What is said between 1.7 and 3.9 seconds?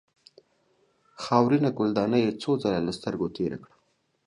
ګلدانۍ یې څو ځله له سترګو تېره کړه.